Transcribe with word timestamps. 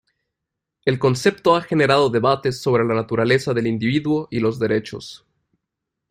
El 0.83 0.97
concepto 0.97 1.55
ha 1.55 1.61
generado 1.61 2.09
debates 2.09 2.59
sobre 2.59 2.83
la 2.83 2.95
naturaleza 2.95 3.53
del 3.53 3.67
individuo 3.67 4.27
y 4.31 4.39
los 4.39 4.57
derechos. 4.57 5.27